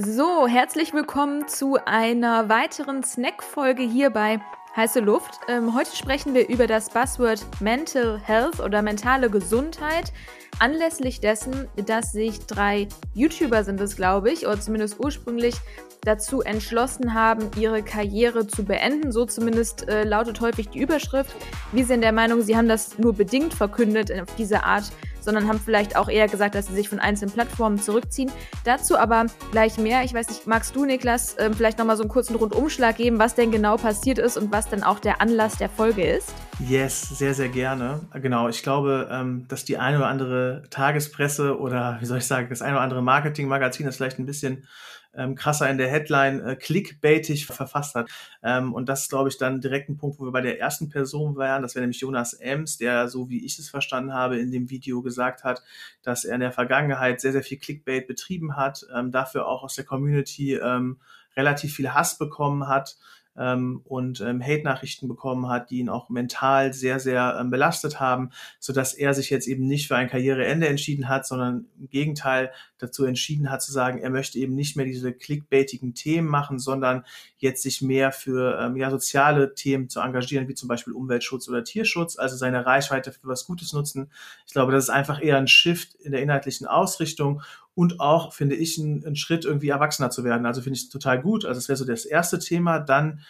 [0.00, 4.40] So, herzlich willkommen zu einer weiteren Snack-Folge hier bei
[4.76, 5.40] Heiße Luft.
[5.48, 10.12] Ähm, heute sprechen wir über das Buzzword Mental Health oder mentale Gesundheit.
[10.60, 15.56] Anlässlich dessen, dass sich drei YouTuber sind es, glaube ich, oder zumindest ursprünglich
[16.02, 19.10] dazu entschlossen haben, ihre Karriere zu beenden.
[19.10, 21.34] So zumindest äh, lautet häufig die Überschrift.
[21.72, 24.92] Wir sind der Meinung, sie haben das nur bedingt verkündet auf diese Art
[25.28, 28.32] sondern haben vielleicht auch eher gesagt, dass sie sich von einzelnen Plattformen zurückziehen.
[28.64, 30.02] Dazu aber gleich mehr.
[30.02, 33.34] Ich weiß nicht, magst du, Niklas, äh, vielleicht nochmal so einen kurzen Rundumschlag geben, was
[33.34, 36.32] denn genau passiert ist und was dann auch der Anlass der Folge ist?
[36.66, 38.00] Yes, sehr, sehr gerne.
[38.14, 42.48] Genau, ich glaube, ähm, dass die eine oder andere Tagespresse oder wie soll ich sagen,
[42.48, 44.66] das eine oder andere Marketingmagazin das vielleicht ein bisschen
[45.14, 48.08] ähm, krasser in der Headline äh, clickbaitig verfasst hat.
[48.42, 50.88] Ähm, und das ist, glaube ich, dann direkt ein Punkt, wo wir bei der ersten
[50.88, 51.62] Person wären.
[51.62, 55.02] Das wäre nämlich Jonas Ems, der, so wie ich es verstanden habe, in dem Video
[55.02, 55.62] gesagt hat,
[56.02, 59.74] dass er in der Vergangenheit sehr, sehr viel Clickbait betrieben hat, ähm, dafür auch aus
[59.74, 60.98] der Community ähm,
[61.36, 62.96] relativ viel Hass bekommen hat
[63.38, 68.30] ähm, und ähm, Hate-Nachrichten bekommen hat, die ihn auch mental sehr, sehr ähm, belastet haben,
[68.58, 72.50] so dass er sich jetzt eben nicht für ein Karriereende entschieden hat, sondern im Gegenteil
[72.78, 77.04] dazu entschieden hat zu sagen, er möchte eben nicht mehr diese clickbaitigen Themen machen, sondern
[77.38, 81.64] jetzt sich mehr für ähm, ja, soziale Themen zu engagieren, wie zum Beispiel Umweltschutz oder
[81.64, 84.10] Tierschutz, also seine Reichweite für was Gutes nutzen.
[84.46, 87.42] Ich glaube, das ist einfach eher ein Shift in der inhaltlichen Ausrichtung
[87.74, 90.46] und auch, finde ich, ein, ein Schritt, irgendwie erwachsener zu werden.
[90.46, 91.44] Also finde ich total gut.
[91.44, 92.80] Also das wäre so das erste Thema.
[92.80, 93.20] Dann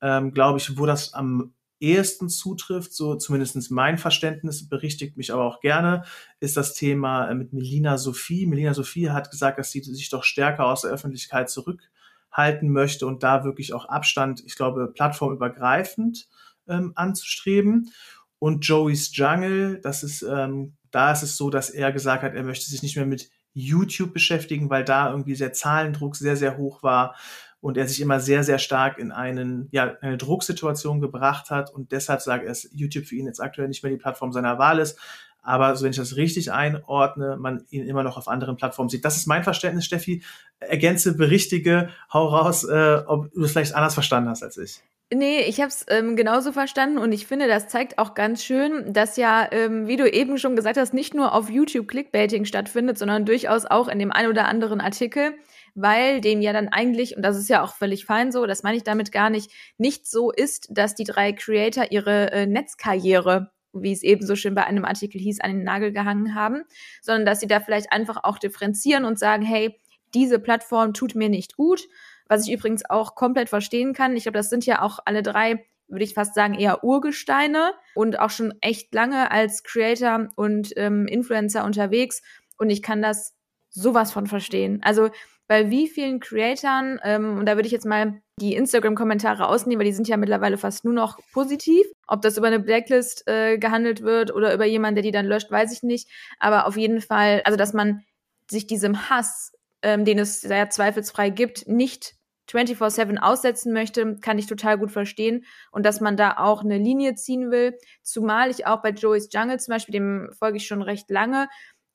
[0.00, 5.44] ähm, glaube ich, wo das am ehesten zutrifft, so zumindest mein Verständnis, berichtigt mich aber
[5.44, 6.04] auch gerne,
[6.40, 8.46] ist das Thema äh, mit Melina Sophie.
[8.46, 13.22] Melina Sophie hat gesagt, dass sie sich doch stärker aus der Öffentlichkeit zurückhalten möchte und
[13.22, 16.28] da wirklich auch Abstand, ich glaube, plattformübergreifend
[16.68, 17.92] ähm, anzustreben.
[18.40, 22.44] Und Joey's Jungle, das ist, ähm, da ist es so, dass er gesagt hat, er
[22.44, 26.82] möchte sich nicht mehr mit YouTube beschäftigen, weil da irgendwie der Zahlendruck sehr, sehr hoch
[26.82, 27.16] war
[27.60, 31.92] und er sich immer sehr, sehr stark in einen, ja, eine Drucksituation gebracht hat und
[31.92, 34.78] deshalb sage ich, dass YouTube für ihn jetzt aktuell nicht mehr die Plattform seiner Wahl
[34.78, 34.98] ist.
[35.42, 39.04] Aber so wenn ich das richtig einordne, man ihn immer noch auf anderen Plattformen sieht.
[39.04, 40.22] Das ist mein Verständnis, Steffi.
[40.60, 44.82] Ergänze, berichtige, hau raus, äh, ob du es vielleicht anders verstanden hast als ich.
[45.10, 48.92] Nee, ich habe es ähm, genauso verstanden und ich finde, das zeigt auch ganz schön,
[48.92, 52.98] dass ja, ähm, wie du eben schon gesagt hast, nicht nur auf YouTube Clickbaiting stattfindet,
[52.98, 55.32] sondern durchaus auch in dem ein oder anderen Artikel,
[55.80, 58.76] weil dem ja dann eigentlich, und das ist ja auch völlig fein so, das meine
[58.76, 63.92] ich damit gar nicht, nicht so ist, dass die drei Creator ihre äh, Netzkarriere wie
[63.92, 66.64] es eben so schön bei einem Artikel hieß, an den Nagel gehangen haben,
[67.02, 69.78] sondern dass sie da vielleicht einfach auch differenzieren und sagen, hey,
[70.14, 71.86] diese Plattform tut mir nicht gut
[72.28, 74.16] was ich übrigens auch komplett verstehen kann.
[74.16, 78.18] Ich glaube, das sind ja auch alle drei, würde ich fast sagen, eher Urgesteine und
[78.20, 82.22] auch schon echt lange als Creator und ähm, Influencer unterwegs.
[82.58, 83.34] Und ich kann das
[83.70, 84.80] sowas von verstehen.
[84.82, 85.10] Also
[85.48, 89.86] bei wie vielen Creatoren, ähm, und da würde ich jetzt mal die Instagram-Kommentare ausnehmen, weil
[89.86, 91.84] die sind ja mittlerweile fast nur noch positiv.
[92.06, 95.50] Ob das über eine Blacklist äh, gehandelt wird oder über jemanden, der die dann löscht,
[95.50, 96.08] weiß ich nicht.
[96.38, 98.04] Aber auf jeden Fall, also dass man
[98.50, 102.14] sich diesem Hass, ähm, den es sehr zweifelsfrei gibt, nicht
[102.50, 105.44] 24-7 aussetzen möchte, kann ich total gut verstehen.
[105.70, 107.76] Und dass man da auch eine Linie ziehen will.
[108.02, 111.48] Zumal ich auch bei Joey's Jungle zum Beispiel, dem folge ich schon recht lange,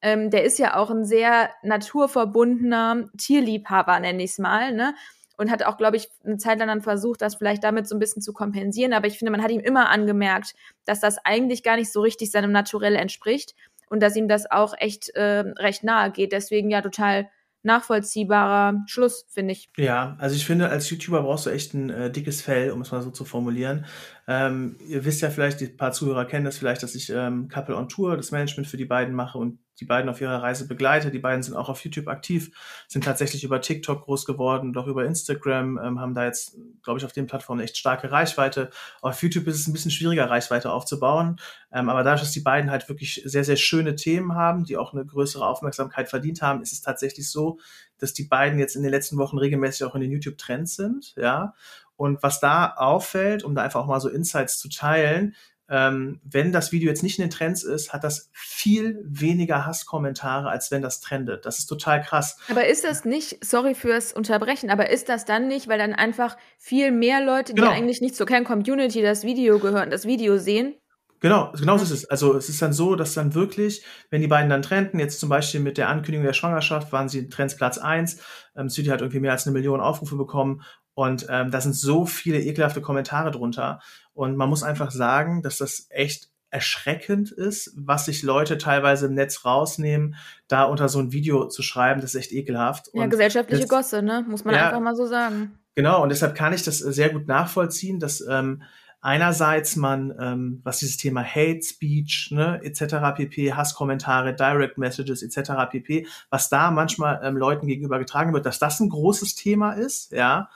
[0.04, 4.94] ähm, der ist ja auch ein sehr naturverbundener Tierliebhaber, nenne ich es mal, ne?
[5.38, 8.00] Und hat auch, glaube ich, eine Zeit lang dann versucht, das vielleicht damit so ein
[8.00, 8.94] bisschen zu kompensieren.
[8.94, 10.54] Aber ich finde, man hat ihm immer angemerkt,
[10.86, 13.56] dass das eigentlich gar nicht so richtig seinem Naturell entspricht
[13.90, 16.34] und dass ihm das auch echt äh, recht nahe geht.
[16.34, 17.30] Deswegen ja total
[17.64, 19.70] nachvollziehbarer Schluss, finde ich.
[19.78, 22.92] Ja, also ich finde, als YouTuber brauchst du echt ein äh, dickes Fell, um es
[22.92, 23.86] mal so zu formulieren.
[24.28, 27.76] Ähm, ihr wisst ja vielleicht, die paar Zuhörer kennen das vielleicht, dass ich ähm, Couple
[27.76, 31.12] on Tour, das Management für die beiden mache und die beiden auf ihrer Reise begleite.
[31.12, 32.52] Die beiden sind auch auf YouTube aktiv,
[32.88, 37.06] sind tatsächlich über TikTok groß geworden, doch über Instagram, ähm, haben da jetzt, glaube ich,
[37.06, 38.70] auf den Plattformen echt starke Reichweite.
[39.02, 41.38] Auf YouTube ist es ein bisschen schwieriger, Reichweite aufzubauen.
[41.72, 44.94] Ähm, aber dadurch, dass die beiden halt wirklich sehr, sehr schöne Themen haben, die auch
[44.94, 47.60] eine größere Aufmerksamkeit verdient haben, ist es tatsächlich so,
[47.98, 51.54] dass die beiden jetzt in den letzten Wochen regelmäßig auch in den YouTube-Trends sind, ja.
[51.96, 55.36] Und was da auffällt, um da einfach auch mal so Insights zu teilen,
[55.74, 60.48] ähm, wenn das Video jetzt nicht in den Trends ist, hat das viel weniger Hasskommentare,
[60.48, 61.48] als wenn das trendet.
[61.48, 62.38] Das ist total krass.
[62.48, 66.38] Aber ist das nicht, sorry fürs Unterbrechen, aber ist das dann nicht, weil dann einfach
[66.60, 67.72] viel mehr Leute, genau.
[67.72, 70.76] die eigentlich nicht zur Kern-Community das Video gehören, das Video sehen?
[71.22, 72.06] Genau, genau so ist es.
[72.06, 75.30] Also es ist dann so, dass dann wirklich, wenn die beiden dann trenden, jetzt zum
[75.30, 78.18] Beispiel mit der Ankündigung der Schwangerschaft, waren sie Trends Platz 1,
[78.56, 80.62] ähm, City hat irgendwie mehr als eine Million Aufrufe bekommen
[80.96, 83.80] und ähm, da sind so viele ekelhafte Kommentare drunter.
[84.14, 89.16] Und man muss einfach sagen, dass das echt erschreckend ist, was sich Leute teilweise im
[89.16, 90.16] Netz rausnehmen,
[90.48, 92.90] da unter so ein Video zu schreiben, das ist echt ekelhaft.
[92.94, 94.24] Ja, und gesellschaftliche das, Gosse, ne?
[94.28, 95.58] Muss man ja, einfach mal so sagen.
[95.74, 98.62] Genau, und deshalb kann ich das sehr gut nachvollziehen, dass ähm,
[99.02, 103.16] einerseits man, ähm, was dieses Thema Hate Speech, ne, etc.
[103.16, 105.52] pp, Hasskommentare, Direct Messages, etc.
[105.72, 110.12] pp, was da manchmal ähm, Leuten gegenüber getragen wird, dass das ein großes Thema ist,
[110.12, 110.50] ja,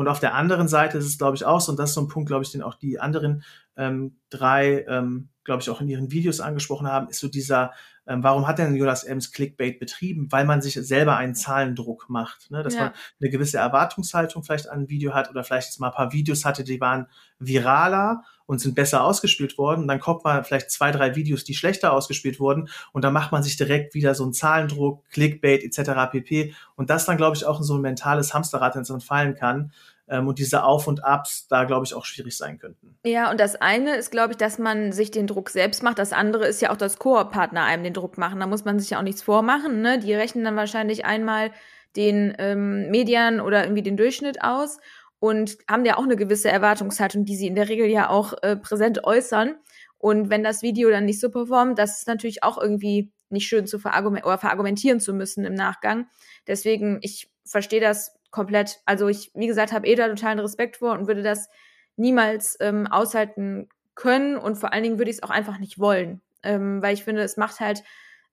[0.00, 2.00] und auf der anderen Seite ist es, glaube ich, auch so, und das ist so
[2.00, 3.42] ein Punkt, glaube ich, den auch die anderen
[3.76, 7.72] ähm, drei, ähm, glaube ich, auch in ihren Videos angesprochen haben, ist so dieser,
[8.10, 10.26] ähm, warum hat denn Jonas Ems Clickbait betrieben?
[10.30, 12.64] Weil man sich selber einen Zahlendruck macht, ne?
[12.64, 12.80] dass ja.
[12.80, 16.12] man eine gewisse Erwartungshaltung vielleicht an ein Video hat oder vielleicht jetzt mal ein paar
[16.12, 17.06] Videos hatte, die waren
[17.38, 19.82] viraler und sind besser ausgespielt worden.
[19.82, 23.30] Und dann kommt man vielleicht zwei, drei Videos, die schlechter ausgespielt wurden und dann macht
[23.30, 26.10] man sich direkt wieder so einen Zahlendruck, Clickbait etc.
[26.10, 26.52] pp.
[26.74, 29.36] Und das dann, glaube ich, auch in so ein mentales Hamsterrad, in das man fallen
[29.36, 29.70] kann,
[30.10, 32.98] ähm, und diese Auf und Abs da, glaube ich, auch schwierig sein könnten.
[33.04, 35.98] Ja, und das eine ist, glaube ich, dass man sich den Druck selbst macht.
[35.98, 38.40] Das andere ist ja auch, dass Koop-Partner einem den Druck machen.
[38.40, 39.80] Da muss man sich ja auch nichts vormachen.
[39.80, 39.98] Ne?
[40.00, 41.52] Die rechnen dann wahrscheinlich einmal
[41.96, 44.78] den ähm, Medien oder irgendwie den Durchschnitt aus
[45.20, 48.56] und haben ja auch eine gewisse Erwartungshaltung, die sie in der Regel ja auch äh,
[48.56, 49.54] präsent äußern.
[49.98, 53.66] Und wenn das Video dann nicht so performt, das ist natürlich auch irgendwie nicht schön
[53.66, 56.06] zu verargumentieren oder verargumentieren zu müssen im Nachgang.
[56.46, 58.80] Deswegen, ich verstehe das komplett.
[58.84, 61.48] Also ich, wie gesagt, habe eh da totalen Respekt vor und würde das
[61.96, 66.22] niemals ähm, aushalten können und vor allen Dingen würde ich es auch einfach nicht wollen,
[66.42, 67.82] ähm, weil ich finde, es macht halt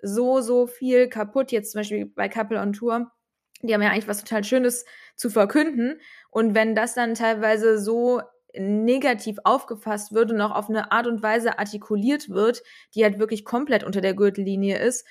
[0.01, 1.51] so, so viel kaputt.
[1.51, 3.11] Jetzt zum Beispiel bei Couple on Tour,
[3.61, 4.85] die haben ja eigentlich was total Schönes
[5.15, 5.99] zu verkünden
[6.29, 8.21] und wenn das dann teilweise so
[8.53, 12.63] negativ aufgefasst wird und auch auf eine Art und Weise artikuliert wird,
[12.95, 15.05] die halt wirklich komplett unter der Gürtellinie ist,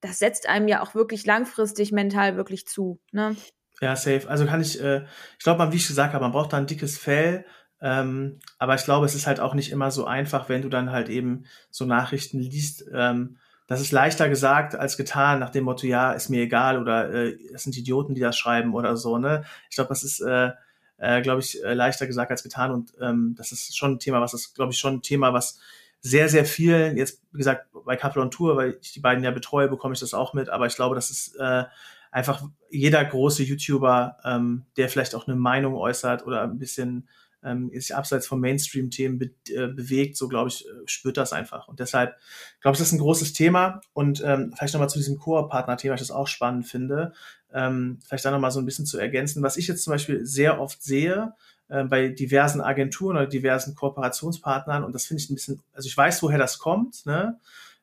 [0.00, 3.00] das setzt einem ja auch wirklich langfristig mental wirklich zu.
[3.12, 3.36] Ne?
[3.82, 4.28] Ja, safe.
[4.28, 5.02] Also kann ich, äh,
[5.38, 7.44] ich glaube, wie ich gesagt habe, man braucht da ein dickes Fell.
[7.80, 10.92] Ähm, aber ich glaube, es ist halt auch nicht immer so einfach, wenn du dann
[10.92, 12.84] halt eben so Nachrichten liest.
[12.94, 17.12] Ähm, das ist leichter gesagt als getan, nach dem Motto, ja, ist mir egal oder
[17.12, 19.18] äh, es sind Idioten, die das schreiben oder so.
[19.18, 19.44] Ne?
[19.68, 20.50] Ich glaube, das ist, äh,
[20.98, 22.70] äh, glaube ich, äh, leichter gesagt als getan.
[22.70, 25.58] Und ähm, das ist schon ein Thema, was ist, glaube ich, schon ein Thema, was
[26.00, 29.32] sehr, sehr vielen, jetzt wie gesagt, bei Couple on Tour, weil ich die beiden ja
[29.32, 31.64] betreue, bekomme ich das auch mit, aber ich glaube, das ist äh,
[32.12, 37.08] einfach jeder große YouTuber, ähm, der vielleicht auch eine Meinung äußert oder ein bisschen
[37.42, 41.66] ähm, sich abseits von Mainstream-Themen be äh, bewegt, so glaube ich, äh, spürt das einfach.
[41.66, 42.16] Und deshalb
[42.60, 43.80] glaube ich, das ist ein großes Thema.
[43.92, 47.12] Und ähm, vielleicht nochmal zu diesem Koop-Partner-Thema, ich das auch spannend finde,
[47.52, 49.42] ähm, vielleicht da nochmal so ein bisschen zu ergänzen.
[49.42, 51.34] Was ich jetzt zum Beispiel sehr oft sehe,
[51.68, 55.96] äh, bei diversen Agenturen oder diversen Kooperationspartnern, und das finde ich ein bisschen, also ich
[55.96, 57.40] weiß, woher das kommt, ne?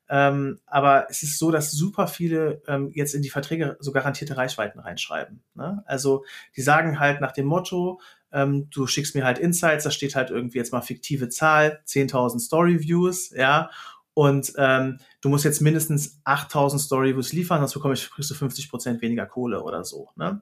[0.10, 4.38] Ähm, aber es ist so, dass super viele ähm, jetzt in die Verträge so garantierte
[4.38, 5.44] Reichweiten reinschreiben.
[5.54, 5.84] Ne?
[5.86, 6.26] Also
[6.56, 8.02] die sagen halt nach dem Motto,
[8.32, 12.40] ähm, du schickst mir halt Insights, da steht halt irgendwie jetzt mal fiktive Zahl, 10.000
[12.40, 13.70] Story-Views, ja,
[14.20, 18.70] und ähm, du musst jetzt mindestens 8000 Story-Views liefern, sonst bekomme ich, kriegst du 50
[18.70, 20.10] Prozent weniger Kohle oder so.
[20.18, 20.42] Ne?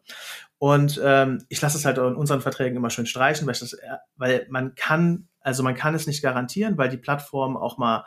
[0.57, 3.77] Und ähm, ich lasse es halt in unseren Verträgen immer schön streichen, weil, das,
[4.15, 8.03] weil man kann, also man kann es nicht garantieren, weil die Plattform auch mal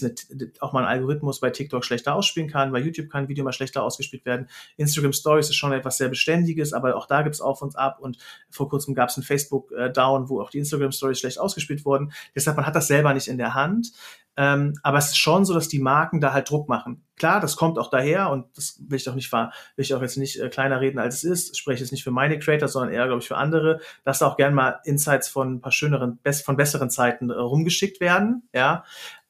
[0.00, 0.14] eine,
[0.60, 3.52] auch mal ein Algorithmus bei TikTok schlechter ausspielen kann, bei YouTube kann ein Video mal
[3.52, 4.48] schlechter ausgespielt werden.
[4.76, 8.18] Instagram Stories ist schon etwas sehr Beständiges, aber auch da gibt's Auf und Ab und
[8.48, 12.12] vor kurzem gab's einen Facebook-Down, wo auch die Instagram Stories schlecht ausgespielt wurden.
[12.36, 13.90] Deshalb, man hat das selber nicht in der Hand.
[14.36, 17.04] Ähm, aber es ist schon so, dass die Marken da halt Druck machen.
[17.16, 20.16] Klar, das kommt auch daher und das will ich doch nicht will ich auch jetzt
[20.16, 21.52] nicht äh, kleiner reden, als es ist.
[21.54, 24.26] Ich spreche jetzt nicht für meine Creators, sondern eher, glaube ich, für andere, dass da
[24.26, 28.48] auch gern mal Insights von ein paar schöneren, best, von besseren Zeiten äh, rumgeschickt werden.
[28.52, 28.84] Ja,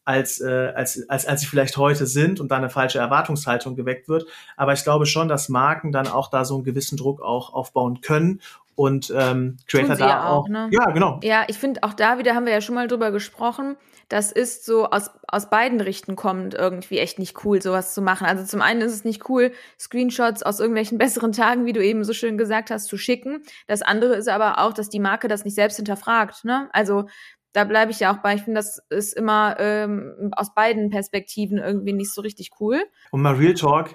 [0.05, 4.09] als, äh, als, als, als sie vielleicht heute sind und da eine falsche Erwartungshaltung geweckt
[4.09, 4.27] wird.
[4.57, 8.01] Aber ich glaube schon, dass Marken dann auch da so einen gewissen Druck auch aufbauen
[8.01, 8.41] können
[8.77, 10.49] und ähm, Creator da ja auch.
[10.49, 10.69] Ne?
[10.73, 11.21] Ja, genau.
[11.23, 13.77] Ja, ich finde auch da wieder haben wir ja schon mal drüber gesprochen.
[14.09, 18.27] Das ist so aus, aus beiden Richten kommend irgendwie echt nicht cool, sowas zu machen.
[18.27, 22.05] Also zum einen ist es nicht cool, Screenshots aus irgendwelchen besseren Tagen, wie du eben
[22.05, 23.43] so schön gesagt hast, zu schicken.
[23.67, 26.45] Das andere ist aber auch, dass die Marke das nicht selbst hinterfragt.
[26.45, 26.69] Ne?
[26.73, 27.07] Also
[27.55, 28.35] da bleibe ich ja auch bei.
[28.35, 32.83] Ich finde, das ist immer ähm, aus beiden Perspektiven irgendwie nicht so richtig cool.
[33.13, 33.91] Und mal Real Talk,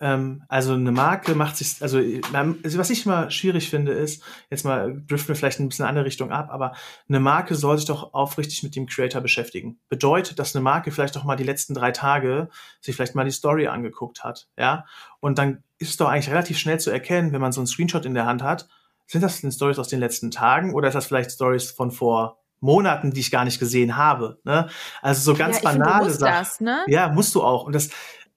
[0.00, 5.02] ähm, also eine Marke macht sich, also, was ich immer schwierig finde, ist, jetzt mal
[5.06, 6.72] driften wir vielleicht ein bisschen in eine andere Richtung ab, aber
[7.08, 9.78] eine Marke soll sich doch aufrichtig mit dem Creator beschäftigen.
[9.90, 12.48] Bedeutet, dass eine Marke vielleicht doch mal die letzten drei Tage
[12.80, 14.86] sich vielleicht mal die Story angeguckt hat, ja,
[15.20, 18.06] und dann ist es doch eigentlich relativ schnell zu erkennen, wenn man so einen Screenshot
[18.06, 18.68] in der Hand hat,
[19.06, 22.40] sind das denn Stories aus den letzten Tagen oder ist das vielleicht Stories von vor
[22.60, 24.38] Monaten, die ich gar nicht gesehen habe.
[24.44, 24.68] Ne?
[25.02, 26.32] Also so ganz ja, banale Sachen.
[26.32, 26.84] Das, ne?
[26.86, 27.64] Ja, musst du auch.
[27.64, 27.90] Und das,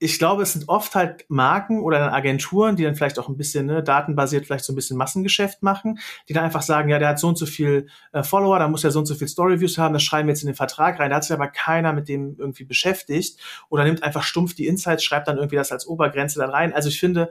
[0.04, 3.68] ich glaube, es sind oft halt Marken oder Agenturen, die dann vielleicht auch ein bisschen
[3.68, 7.20] ne, datenbasiert vielleicht so ein bisschen Massengeschäft machen, die dann einfach sagen, ja, der hat
[7.20, 9.94] so und so viel äh, Follower, da muss er so und so viel Storyviews haben,
[9.94, 11.10] das schreiben wir jetzt in den Vertrag rein.
[11.10, 15.06] Da hat sich aber keiner mit dem irgendwie beschäftigt oder nimmt einfach stumpf die Insights,
[15.06, 16.74] schreibt dann irgendwie das als Obergrenze dann rein.
[16.74, 17.30] Also ich finde,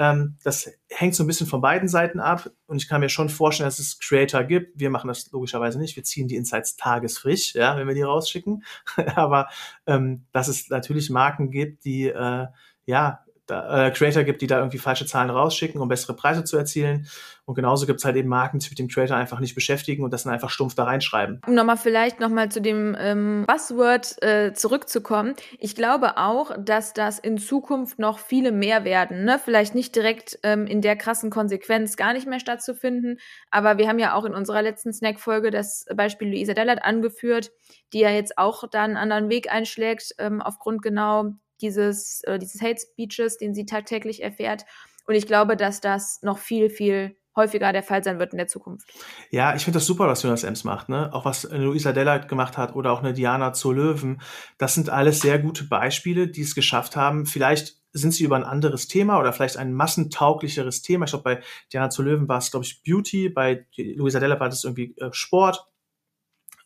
[0.00, 3.28] ähm, das hängt so ein bisschen von beiden Seiten ab und ich kann mir schon
[3.28, 4.80] vorstellen, dass es Creator gibt.
[4.80, 5.94] Wir machen das logischerweise nicht.
[5.94, 8.64] Wir ziehen die Insights tagesfrisch, ja, wenn wir die rausschicken.
[9.14, 9.50] Aber
[9.86, 12.46] ähm, dass es natürlich Marken gibt, die äh,
[12.86, 16.56] ja da, äh, Creator gibt, die da irgendwie falsche Zahlen rausschicken, um bessere Preise zu
[16.56, 17.06] erzielen.
[17.50, 20.04] Und genauso gibt es halt eben Marken, die sich mit dem Creator einfach nicht beschäftigen
[20.04, 21.40] und das dann einfach stumpf da reinschreiben.
[21.46, 25.34] Um nochmal vielleicht nochmal zu dem ähm, Buzzword äh, zurückzukommen.
[25.58, 29.24] Ich glaube auch, dass das in Zukunft noch viele mehr werden.
[29.24, 29.40] Ne?
[29.42, 33.18] Vielleicht nicht direkt ähm, in der krassen Konsequenz gar nicht mehr stattzufinden.
[33.50, 37.50] Aber wir haben ja auch in unserer letzten Snack-Folge das Beispiel Luisa Dellert angeführt,
[37.92, 42.60] die ja jetzt auch da einen anderen Weg einschlägt, ähm, aufgrund genau dieses, äh, dieses
[42.60, 44.64] Hate Speeches, den sie tagtäglich erfährt.
[45.06, 48.48] Und ich glaube, dass das noch viel, viel häufiger der Fall sein wird in der
[48.48, 48.88] Zukunft.
[49.30, 51.12] Ja, ich finde das super, was Jonas Ems macht, ne?
[51.12, 54.20] Auch was Luisa Della gemacht hat oder auch eine Diana zur Löwen.
[54.58, 57.26] Das sind alles sehr gute Beispiele, die es geschafft haben.
[57.26, 61.04] Vielleicht sind sie über ein anderes Thema oder vielleicht ein massentauglicheres Thema.
[61.04, 64.48] Ich glaube, bei Diana zur Löwen war es, glaube ich, Beauty, bei Luisa Della war
[64.48, 65.66] das irgendwie äh, Sport.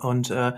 [0.04, 0.52] Und äh,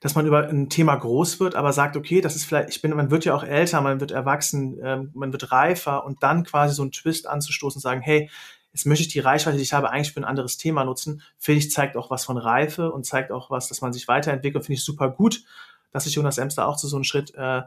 [0.00, 2.94] dass man über ein Thema groß wird, aber sagt, okay, das ist vielleicht, ich bin,
[2.94, 6.74] man wird ja auch älter, man wird erwachsen, äh, man wird reifer und dann quasi
[6.74, 8.30] so einen Twist anzustoßen und sagen, hey,
[8.72, 11.58] jetzt möchte ich die Reichweite, die ich habe, eigentlich für ein anderes Thema nutzen, finde
[11.58, 14.78] ich, zeigt auch was von Reife und zeigt auch was, dass man sich weiterentwickelt, finde
[14.78, 15.42] ich super gut,
[15.90, 17.62] dass sich Jonas Emster auch zu so einem Schritt äh,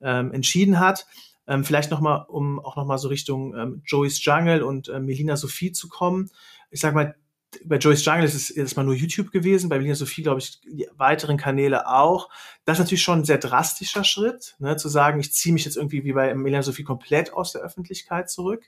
[0.00, 1.06] ähm, entschieden hat.
[1.46, 5.72] Ähm, vielleicht nochmal, um auch nochmal so Richtung ähm, Joey's Jungle und äh, Melina Sophie
[5.72, 6.30] zu kommen.
[6.70, 7.16] Ich sag mal,
[7.64, 10.88] bei Joyce Jungle ist es erstmal nur YouTube gewesen, bei Melina Sophie, glaube ich, die
[10.96, 12.28] weiteren Kanäle auch.
[12.64, 15.76] Das ist natürlich schon ein sehr drastischer Schritt, ne, zu sagen, ich ziehe mich jetzt
[15.76, 18.64] irgendwie wie bei Melina Sophie komplett aus der Öffentlichkeit zurück.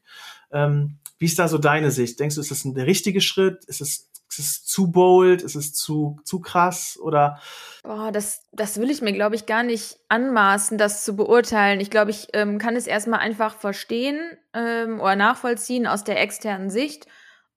[0.52, 2.20] Ähm, wie ist da so deine Sicht?
[2.20, 3.64] Denkst du, ist das ein, der richtige Schritt?
[3.64, 5.42] Ist es, ist es zu bold?
[5.42, 6.98] Ist es zu, zu krass?
[7.00, 7.40] Oder?
[7.82, 11.80] Boah, das, das will ich mir, glaube ich, gar nicht anmaßen, das zu beurteilen.
[11.80, 14.18] Ich glaube, ich ähm, kann es erstmal einfach verstehen
[14.52, 17.06] ähm, oder nachvollziehen aus der externen Sicht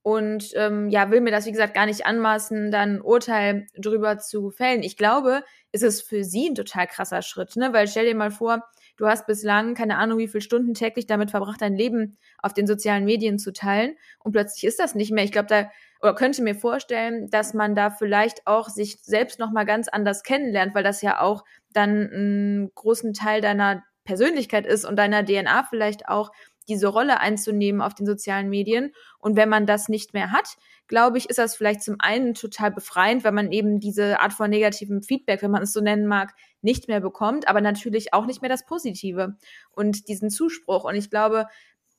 [0.01, 4.49] und ähm, ja, will mir das, wie gesagt, gar nicht anmaßen, dann Urteil drüber zu
[4.49, 4.81] fällen.
[4.81, 7.73] Ich glaube, es ist für sie ein total krasser Schritt, ne?
[7.73, 8.63] Weil stell dir mal vor,
[8.97, 12.67] du hast bislang keine Ahnung, wie viele Stunden täglich damit verbracht, dein Leben auf den
[12.67, 15.23] sozialen Medien zu teilen und plötzlich ist das nicht mehr.
[15.23, 15.69] Ich glaube, da
[16.01, 20.23] oder könnte mir vorstellen, dass man da vielleicht auch sich selbst noch mal ganz anders
[20.23, 25.65] kennenlernt, weil das ja auch dann einen großen Teil deiner Persönlichkeit ist und deiner DNA
[25.69, 26.31] vielleicht auch,
[26.69, 28.93] diese Rolle einzunehmen auf den sozialen Medien.
[29.19, 30.57] Und wenn man das nicht mehr hat,
[30.87, 34.49] glaube ich, ist das vielleicht zum einen total befreiend, weil man eben diese Art von
[34.49, 38.41] negativem Feedback, wenn man es so nennen mag, nicht mehr bekommt, aber natürlich auch nicht
[38.41, 39.37] mehr das Positive
[39.71, 40.83] und diesen Zuspruch.
[40.83, 41.47] Und ich glaube,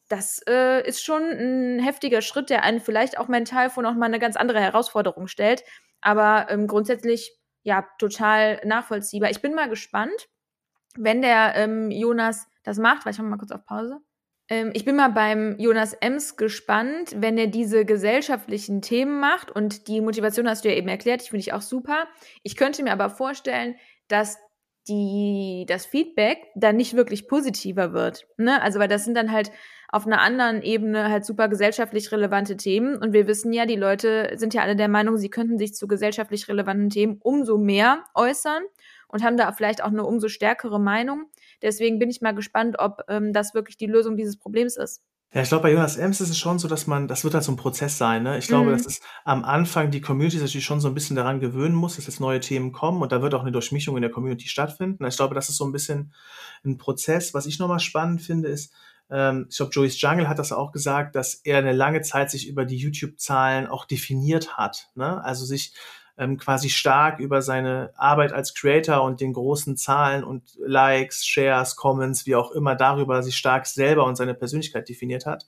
[0.09, 4.19] das äh, ist schon ein heftiger Schritt, der einen vielleicht auch mental vor nochmal eine
[4.19, 5.63] ganz andere Herausforderung stellt.
[6.01, 9.31] Aber ähm, grundsätzlich ja total nachvollziehbar.
[9.31, 10.29] Ich bin mal gespannt,
[10.97, 14.01] wenn der ähm, Jonas das macht, weil ich mal kurz auf Pause.
[14.51, 19.87] Ähm, ich bin mal beim Jonas Ems gespannt, wenn er diese gesellschaftlichen Themen macht und
[19.87, 22.09] die Motivation hast du ja eben erklärt, ich finde ich auch super.
[22.43, 23.77] Ich könnte mir aber vorstellen,
[24.09, 24.39] dass
[24.89, 28.27] die, das Feedback dann nicht wirklich positiver wird.
[28.39, 28.61] Ne?
[28.61, 29.53] Also, weil das sind dann halt
[29.89, 32.97] auf einer anderen Ebene halt super gesellschaftlich relevante Themen.
[32.97, 35.87] Und wir wissen ja, die Leute sind ja alle der Meinung, sie könnten sich zu
[35.87, 38.63] gesellschaftlich relevanten Themen umso mehr äußern
[39.09, 41.27] und haben da vielleicht auch eine umso stärkere Meinung.
[41.63, 45.03] Deswegen bin ich mal gespannt, ob ähm, das wirklich die Lösung dieses Problems ist.
[45.33, 47.45] Ja, ich glaube, bei Jonas Ems ist es schon so, dass man, das wird halt
[47.45, 48.25] so ein Prozess sein.
[48.25, 48.39] Ne?
[48.39, 48.73] Ich glaube, mhm.
[48.73, 51.97] dass es am Anfang die Community sich natürlich schon so ein bisschen daran gewöhnen muss,
[51.97, 55.07] dass jetzt neue Themen kommen und da wird auch eine Durchmischung in der Community stattfinden.
[55.07, 56.13] Ich glaube, das ist so ein bisschen
[56.65, 57.33] ein Prozess.
[57.33, 58.73] Was ich nochmal spannend finde, ist,
[59.09, 62.49] ähm, ich glaube, Joey's Jungle hat das auch gesagt, dass er eine lange Zeit sich
[62.49, 64.89] über die YouTube-Zahlen auch definiert hat.
[64.97, 65.23] Ne?
[65.23, 65.75] Also sich
[66.21, 71.77] ähm, quasi stark über seine Arbeit als Creator und den großen Zahlen und Likes, Shares,
[71.77, 75.47] Comments, wie auch immer, darüber sich stark selber und seine Persönlichkeit definiert hat.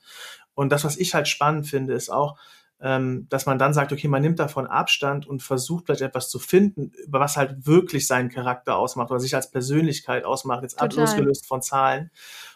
[0.54, 2.38] Und das, was ich halt spannend finde, ist auch,
[2.80, 6.38] ähm, dass man dann sagt, okay, man nimmt davon Abstand und versucht vielleicht etwas zu
[6.38, 11.00] finden, über was halt wirklich seinen Charakter ausmacht oder sich als Persönlichkeit ausmacht, jetzt Total.
[11.00, 12.10] losgelöst von Zahlen.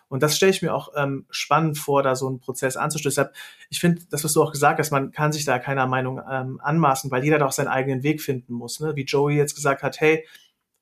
[0.09, 3.25] Und das stelle ich mir auch ähm, spannend vor, da so einen Prozess anzustößen.
[3.25, 3.37] Deshalb,
[3.71, 6.61] ich finde, das, was du auch gesagt hast, man kann sich da keiner Meinung ähm,
[6.63, 8.81] anmaßen, weil jeder da auch seinen eigenen Weg finden muss.
[8.81, 8.95] Ne?
[8.95, 10.25] Wie Joey jetzt gesagt hat, hey,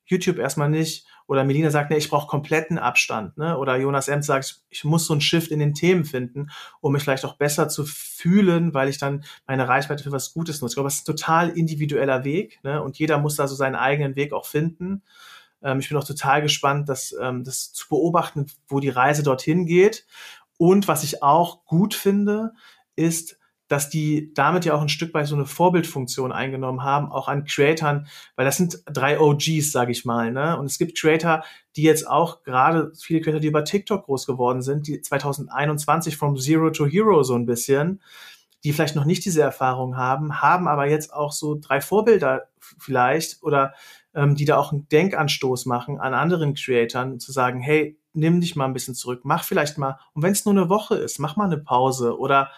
[0.06, 1.06] YouTube erstmal nicht.
[1.26, 3.38] Oder Melina sagt, nee, ich brauche kompletten Abstand.
[3.38, 3.56] Ne?
[3.56, 6.50] Oder Jonas Ems sagt, ich muss so einen Shift in den Themen finden,
[6.80, 10.60] um mich vielleicht auch besser zu fühlen, weil ich dann meine Reichweite für was Gutes
[10.60, 10.72] nutze.
[10.72, 12.60] Ich glaube, das ist ein total individueller Weg.
[12.62, 12.82] Ne?
[12.82, 15.02] Und jeder muss da so seinen eigenen Weg auch finden.
[15.64, 19.66] Ähm, ich bin auch total gespannt, das, ähm, das zu beobachten, wo die Reise dorthin
[19.66, 20.06] geht.
[20.56, 22.52] Und was ich auch gut finde,
[22.94, 27.28] ist, dass die damit ja auch ein Stück weit so eine Vorbildfunktion eingenommen haben, auch
[27.28, 28.06] an Creatoren,
[28.36, 30.30] weil das sind drei OGs, sage ich mal.
[30.30, 30.58] Ne?
[30.58, 31.42] Und es gibt Creator,
[31.74, 36.36] die jetzt auch gerade viele Creator, die über TikTok groß geworden sind, die 2021 from
[36.36, 38.02] Zero to Hero so ein bisschen,
[38.64, 43.42] die vielleicht noch nicht diese Erfahrung haben, haben aber jetzt auch so drei Vorbilder vielleicht
[43.42, 43.74] oder
[44.14, 48.56] ähm, die da auch einen Denkanstoß machen an anderen Creatoren, zu sagen, hey, nimm dich
[48.56, 51.36] mal ein bisschen zurück, mach vielleicht mal, und wenn es nur eine Woche ist, mach
[51.36, 52.50] mal eine Pause oder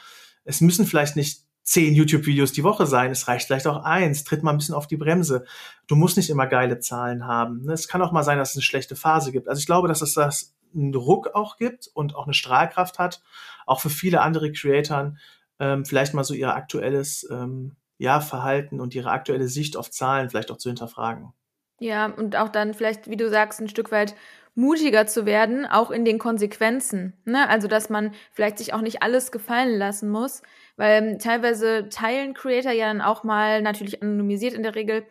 [0.44, 4.44] es müssen vielleicht nicht zehn YouTube-Videos die Woche sein, es reicht vielleicht auch eins, tritt
[4.44, 5.44] mal ein bisschen auf die Bremse.
[5.88, 7.64] Du musst nicht immer geile Zahlen haben.
[7.64, 7.72] Ne?
[7.72, 9.48] Es kann auch mal sein, dass es eine schlechte Phase gibt.
[9.48, 13.20] Also ich glaube, dass es das einen Druck auch gibt und auch eine Strahlkraft hat,
[13.66, 15.18] auch für viele andere Creatoren,
[15.58, 20.30] ähm, vielleicht mal so ihr aktuelles ähm, ja, Verhalten und ihre aktuelle Sicht auf Zahlen
[20.30, 21.32] vielleicht auch zu hinterfragen.
[21.80, 24.14] Ja, und auch dann vielleicht, wie du sagst, ein Stück weit
[24.54, 27.12] mutiger zu werden, auch in den Konsequenzen.
[27.26, 27.46] Ne?
[27.48, 30.40] Also, dass man vielleicht sich auch nicht alles gefallen lassen muss,
[30.76, 35.04] weil ähm, teilweise teilen Creator ja dann auch mal, natürlich anonymisiert in der Regel,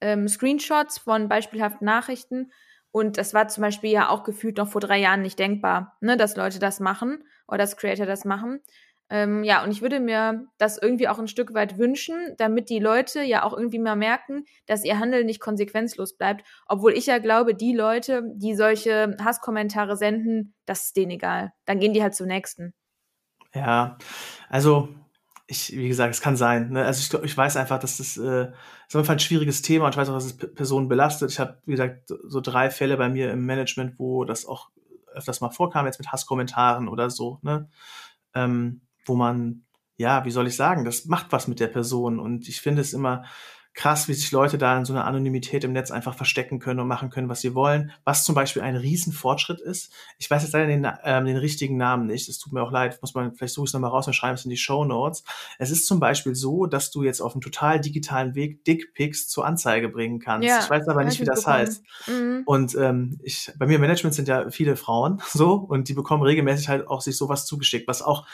[0.00, 2.52] ähm, Screenshots von beispielhaften Nachrichten.
[2.92, 6.16] Und das war zum Beispiel ja auch gefühlt noch vor drei Jahren nicht denkbar, ne,
[6.16, 8.60] dass Leute das machen oder dass Creator das machen.
[9.14, 12.80] Ähm, ja, und ich würde mir das irgendwie auch ein Stück weit wünschen, damit die
[12.80, 16.44] Leute ja auch irgendwie mal merken, dass ihr Handeln nicht konsequenzlos bleibt.
[16.66, 21.52] Obwohl ich ja glaube, die Leute, die solche Hasskommentare senden, das ist denen egal.
[21.64, 22.74] Dann gehen die halt zum nächsten.
[23.54, 23.98] Ja,
[24.48, 24.88] also
[25.46, 26.70] ich, wie gesagt, es kann sein.
[26.70, 26.84] Ne?
[26.84, 28.50] Also ich, ich weiß einfach, dass das äh,
[28.88, 31.30] ist einfach ein schwieriges Thema und ich weiß auch, dass es Personen belastet.
[31.30, 34.70] Ich habe, wie gesagt, so drei Fälle bei mir im Management, wo das auch
[35.12, 37.38] öfters mal vorkam, jetzt mit Hasskommentaren oder so.
[37.42, 37.68] Ne?
[38.34, 39.64] Ähm, wo man,
[39.96, 42.18] ja, wie soll ich sagen, das macht was mit der Person.
[42.18, 43.24] Und ich finde es immer
[43.74, 46.86] krass, wie sich Leute da in so einer Anonymität im Netz einfach verstecken können und
[46.86, 47.90] machen können, was sie wollen.
[48.04, 49.92] Was zum Beispiel ein Riesenfortschritt ist.
[50.16, 52.28] Ich weiß jetzt leider den, ähm, den richtigen Namen nicht.
[52.28, 52.98] Es tut mir auch leid.
[53.02, 55.24] Muss man, vielleicht suche ich es nochmal raus und schreibe es in die Show Notes.
[55.58, 59.44] Es ist zum Beispiel so, dass du jetzt auf einem total digitalen Weg Dickpics zur
[59.44, 60.48] Anzeige bringen kannst.
[60.48, 61.56] Ja, ich weiß aber nicht, wie das bekommen.
[61.58, 61.84] heißt.
[62.06, 62.42] Mhm.
[62.46, 66.22] Und ähm, ich, bei mir im Management sind ja viele Frauen so und die bekommen
[66.22, 68.24] regelmäßig halt auch sich sowas zugeschickt, was auch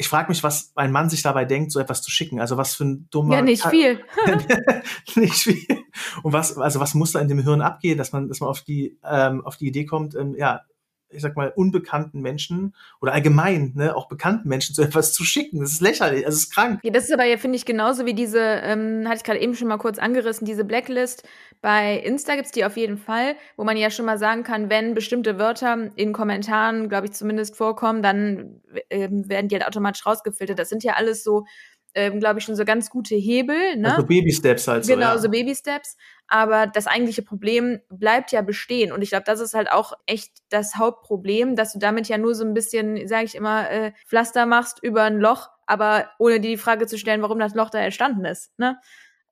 [0.00, 2.40] ich frage mich, was ein Mann sich dabei denkt, so etwas zu schicken.
[2.40, 3.34] Also was für ein dummer.
[3.34, 4.00] Ja, nicht viel.
[5.14, 5.84] nicht viel.
[6.22, 8.62] Und was, also was muss da in dem Hirn abgehen, dass man, dass man auf
[8.62, 10.62] die, ähm, auf die Idee kommt, ähm, ja,
[11.10, 15.60] ich sag mal, unbekannten Menschen oder allgemein, ne, auch bekannten Menschen so etwas zu schicken.
[15.60, 16.80] Das ist lächerlich, also es ist krank.
[16.82, 19.54] Ja, das ist aber ja, finde ich, genauso wie diese, ähm, hatte ich gerade eben
[19.54, 21.26] schon mal kurz angerissen, diese Blacklist.
[21.60, 24.94] Bei Insta gibt's die auf jeden Fall, wo man ja schon mal sagen kann, wenn
[24.94, 30.58] bestimmte Wörter in Kommentaren, glaube ich, zumindest vorkommen, dann ähm, werden die halt automatisch rausgefiltert.
[30.58, 31.44] Das sind ja alles so
[31.94, 33.76] ähm, glaube ich, schon so ganz gute Hebel.
[33.76, 33.94] Ne?
[33.94, 34.94] Also Baby-Steps halt so.
[34.94, 35.18] Genau, ja.
[35.18, 35.96] so Baby-Steps.
[36.30, 38.92] Aber das eigentliche Problem bleibt ja bestehen.
[38.92, 42.36] Und ich glaube, das ist halt auch echt das Hauptproblem, dass du damit ja nur
[42.36, 46.56] so ein bisschen, sage ich immer, äh, Pflaster machst über ein Loch, aber ohne die
[46.56, 48.56] Frage zu stellen, warum das Loch da entstanden ist.
[48.58, 48.78] Ne?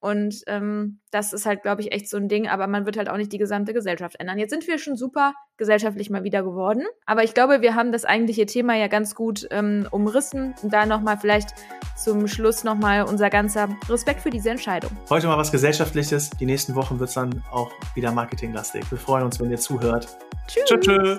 [0.00, 3.08] Und ähm, das ist halt, glaube ich, echt so ein Ding, aber man wird halt
[3.08, 4.38] auch nicht die gesamte Gesellschaft ändern.
[4.38, 8.04] Jetzt sind wir schon super gesellschaftlich mal wieder geworden, aber ich glaube, wir haben das
[8.04, 10.54] eigentliche Thema ja ganz gut ähm, umrissen.
[10.62, 11.50] Und da nochmal vielleicht
[11.98, 14.90] zum Schluss nochmal unser ganzer Respekt für diese Entscheidung.
[15.10, 16.30] Heute mal was Gesellschaftliches.
[16.30, 18.90] Die nächsten Wochen wird es dann auch wieder marketinglastig.
[18.90, 20.16] Wir freuen uns, wenn ihr zuhört.
[20.46, 20.64] Tschüss.
[20.80, 21.18] Tschüss.